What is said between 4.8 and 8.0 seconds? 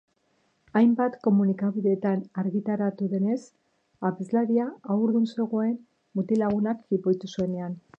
hardun zegoen mutil-lagunak jipoitu zuenean.